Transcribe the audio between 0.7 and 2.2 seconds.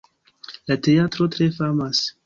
La teatro tre famas.